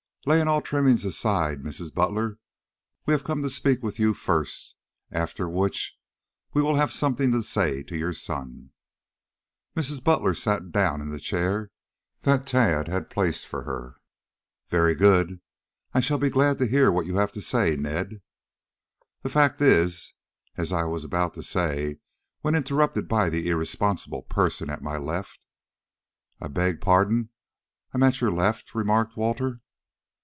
[0.27, 1.91] "Laying all trimmings aside, Mrs.
[1.91, 2.37] Butler,
[3.07, 4.75] we have come to speak with you first,
[5.11, 5.97] after which
[6.53, 8.69] we'll have something to say to your son."
[9.75, 10.03] Mrs.
[10.03, 11.71] Butler sat down in the chair
[12.21, 13.95] that Tad had placed for her.
[14.69, 15.41] "Very good.
[15.91, 18.21] I shall be glad to hear what you have to say, Ned."
[19.23, 20.13] "The fact is
[20.55, 21.97] as I was about to say
[22.41, 25.47] when interrupted by the irresponsible person at my left"
[26.39, 27.29] "I beg pardon.
[27.91, 29.61] I'm at your left," remarked Walter.